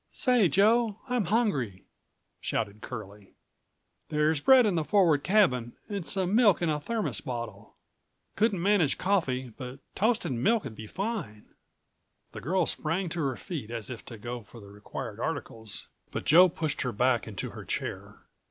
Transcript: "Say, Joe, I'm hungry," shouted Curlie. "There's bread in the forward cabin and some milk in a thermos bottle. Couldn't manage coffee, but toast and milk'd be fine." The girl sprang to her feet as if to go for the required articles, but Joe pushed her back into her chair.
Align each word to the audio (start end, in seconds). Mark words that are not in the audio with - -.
"Say, 0.11 0.47
Joe, 0.47 0.97
I'm 1.09 1.25
hungry," 1.25 1.85
shouted 2.39 2.81
Curlie. 2.81 3.35
"There's 4.09 4.41
bread 4.41 4.65
in 4.65 4.73
the 4.73 4.83
forward 4.83 5.23
cabin 5.23 5.73
and 5.89 6.03
some 6.03 6.33
milk 6.33 6.59
in 6.63 6.69
a 6.69 6.79
thermos 6.79 7.21
bottle. 7.21 7.75
Couldn't 8.35 8.63
manage 8.63 8.97
coffee, 8.97 9.49
but 9.49 9.77
toast 9.93 10.25
and 10.25 10.41
milk'd 10.43 10.73
be 10.73 10.87
fine." 10.87 11.45
The 12.31 12.41
girl 12.41 12.65
sprang 12.65 13.09
to 13.09 13.19
her 13.27 13.37
feet 13.37 13.69
as 13.69 13.91
if 13.91 14.03
to 14.05 14.17
go 14.17 14.41
for 14.41 14.59
the 14.59 14.69
required 14.69 15.19
articles, 15.19 15.87
but 16.11 16.25
Joe 16.25 16.49
pushed 16.49 16.81
her 16.81 16.91
back 16.91 17.27
into 17.27 17.51
her 17.51 17.63
chair. 17.63 18.21